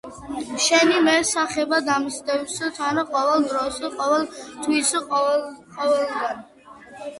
[0.67, 5.47] შენი მე სახება დამსდევს თან ყოველ დროს ყოველ თვის ყოველ
[5.79, 6.45] გან